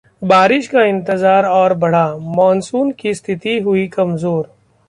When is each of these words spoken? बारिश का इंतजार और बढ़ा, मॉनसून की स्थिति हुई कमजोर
बारिश 0.21 0.67
का 0.67 0.83
इंतजार 0.83 1.45
और 1.45 1.73
बढ़ा, 1.73 2.15
मॉनसून 2.17 2.91
की 2.91 3.13
स्थिति 3.13 3.59
हुई 3.59 3.87
कमजोर 3.87 4.43